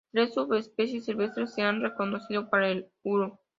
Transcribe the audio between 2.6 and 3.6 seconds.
el uro.